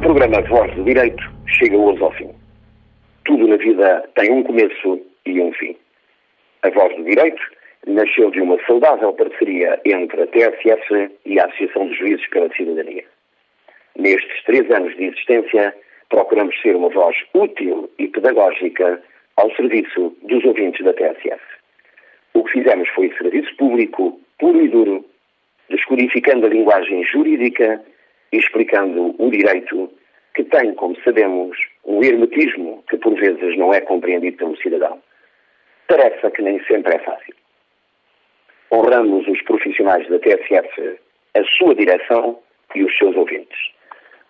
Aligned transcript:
programa 0.00 0.40
Voz 0.48 0.74
do 0.74 0.84
Direito 0.84 1.22
chega 1.46 1.76
hoje 1.76 2.02
ao 2.02 2.10
fim. 2.12 2.30
Tudo 3.24 3.46
na 3.46 3.56
vida 3.56 4.08
tem 4.14 4.32
um 4.32 4.42
começo 4.42 5.00
e 5.26 5.40
um 5.40 5.52
fim. 5.52 5.76
A 6.62 6.70
Voz 6.70 6.96
do 6.96 7.04
Direito 7.04 7.42
nasceu 7.86 8.30
de 8.30 8.40
uma 8.40 8.56
saudável 8.66 9.12
parceria 9.12 9.78
entre 9.84 10.22
a 10.22 10.26
TSF 10.26 11.10
e 11.26 11.38
a 11.38 11.44
Associação 11.44 11.86
dos 11.86 11.98
Juízes 11.98 12.26
pela 12.28 12.48
Cidadania. 12.54 13.04
Nestes 13.96 14.42
três 14.44 14.70
anos 14.70 14.96
de 14.96 15.04
existência, 15.04 15.74
procuramos 16.08 16.58
ser 16.62 16.76
uma 16.76 16.88
voz 16.88 17.16
útil 17.34 17.90
e 17.98 18.08
pedagógica 18.08 19.02
ao 19.36 19.54
serviço 19.54 20.16
dos 20.22 20.42
ouvintes 20.44 20.82
da 20.84 20.94
TSF. 20.94 21.42
O 22.32 22.44
que 22.44 22.52
fizemos 22.52 22.88
foi 22.90 23.12
serviço 23.18 23.54
público 23.56 24.18
puro 24.38 24.64
e 24.64 24.68
duro, 24.68 25.04
descodificando 25.68 26.46
a 26.46 26.50
linguagem 26.50 27.04
jurídica 27.04 27.82
explicando 28.32 29.14
o 29.18 29.30
direito 29.30 29.90
que 30.34 30.44
tem, 30.44 30.74
como 30.74 30.96
sabemos, 31.02 31.56
um 31.84 32.02
hermetismo 32.02 32.84
que 32.88 32.96
por 32.96 33.14
vezes 33.14 33.56
não 33.56 33.74
é 33.74 33.80
compreendido 33.80 34.36
pelo 34.36 34.56
cidadão. 34.56 35.00
Tarefa 35.88 36.30
que 36.30 36.42
nem 36.42 36.62
sempre 36.64 36.94
é 36.94 36.98
fácil. 37.00 37.34
Honramos 38.72 39.26
os 39.26 39.42
profissionais 39.42 40.08
da 40.08 40.18
TSF, 40.20 40.98
a 41.34 41.44
sua 41.44 41.74
direção 41.74 42.38
e 42.74 42.84
os 42.84 42.96
seus 42.96 43.16
ouvintes. 43.16 43.58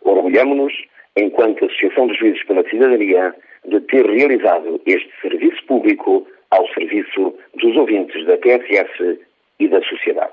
Orgulhamos-nos, 0.01 0.73
enquanto 1.17 1.67
Associação 1.67 2.07
dos 2.07 2.17
Juízes 2.19 2.43
pela 2.45 2.69
Cidadania, 2.69 3.35
de 3.67 3.81
ter 3.83 4.07
realizado 4.07 4.81
este 4.87 5.11
serviço 5.21 5.63
público 5.67 6.27
ao 6.51 6.67
serviço 6.69 7.37
dos 7.55 7.77
ouvintes 7.77 8.25
da 8.25 8.39
TSF 8.39 9.21
e 9.59 9.69
da 9.69 9.83
sociedade. 9.83 10.33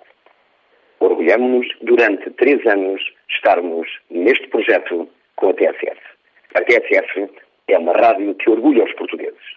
Orgulhamos-nos, 0.99 1.67
durante 1.81 2.29
três 2.31 2.65
anos, 2.65 3.01
estarmos 3.47 3.87
neste 4.09 4.45
projeto 4.49 5.07
com 5.37 5.49
a 5.49 5.53
TSF. 5.53 6.01
A 6.55 6.61
TSF 6.61 7.29
é 7.69 7.77
uma 7.77 7.93
rádio 7.93 8.35
que 8.35 8.49
orgulha 8.49 8.83
os 8.83 8.93
portugueses. 8.93 9.55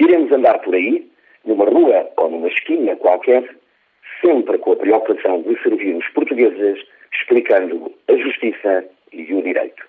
Iremos 0.00 0.32
andar 0.32 0.58
por 0.58 0.74
aí, 0.74 1.08
numa 1.44 1.66
rua 1.66 2.10
ou 2.16 2.30
numa 2.30 2.48
esquina 2.48 2.96
qualquer, 2.96 3.48
sempre 4.20 4.58
com 4.58 4.72
a 4.72 4.76
preocupação 4.76 5.42
de 5.42 5.56
servir 5.62 5.94
os 5.94 6.08
portugueses, 6.08 6.84
explicando 7.12 7.92
a 8.08 8.16
justiça 8.16 8.84
e 9.12 9.32
o 9.34 9.42
direito. 9.42 9.86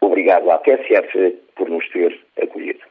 Obrigado 0.00 0.50
à 0.50 0.58
TSF 0.58 1.38
por 1.54 1.68
nos 1.68 1.88
ter 1.90 2.18
acolhido. 2.42 2.83